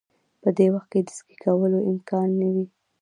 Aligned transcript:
په 0.41 0.49
دې 0.57 0.67
وخت 0.73 0.89
کې 0.93 0.99
د 1.07 1.09
سکی 1.17 1.35
کولو 1.43 1.79
امکان 1.89 2.27
نه 2.39 2.47
وي 2.53 2.65